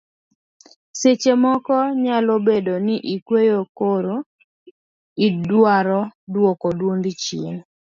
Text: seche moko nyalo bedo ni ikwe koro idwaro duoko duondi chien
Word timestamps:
seche 0.99 1.33
moko 1.43 1.73
nyalo 2.03 2.33
bedo 2.47 2.73
ni 2.85 2.95
ikwe 3.15 3.41
koro 3.77 4.15
idwaro 5.27 5.99
duoko 6.33 6.67
duondi 6.79 7.11
chien 7.23 7.55